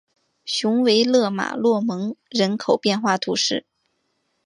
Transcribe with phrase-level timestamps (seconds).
[0.45, 3.65] 雄维勒马洛蒙人口变化图示